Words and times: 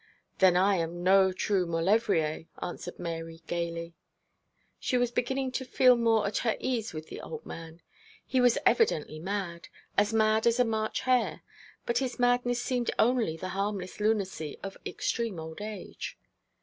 'Then 0.39 0.57
I 0.57 0.77
am 0.77 1.03
no 1.03 1.31
true 1.31 1.67
Maulevrier,' 1.67 2.47
answered 2.59 2.97
Mary 2.97 3.43
gaily. 3.45 3.93
She 4.79 4.97
was 4.97 5.11
beginning 5.11 5.51
to 5.51 5.63
feel 5.63 5.95
more 5.95 6.25
at 6.25 6.39
her 6.39 6.57
ease 6.59 6.91
with 6.91 7.09
the 7.09 7.21
old 7.21 7.45
man. 7.45 7.83
He 8.25 8.41
was 8.41 8.57
evidently 8.65 9.19
mad, 9.19 9.67
as 9.99 10.11
mad 10.11 10.47
as 10.47 10.59
a 10.59 10.65
March 10.65 11.01
hare; 11.01 11.43
but 11.85 11.99
his 11.99 12.17
madness 12.17 12.59
seemed 12.59 12.89
only 12.97 13.37
the 13.37 13.49
harmless 13.49 13.99
lunacy 13.99 14.57
of 14.63 14.75
extreme 14.87 15.39
old 15.39 15.61
age. 15.61 16.17